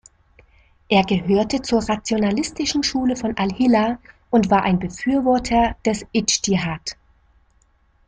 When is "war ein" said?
4.49-4.79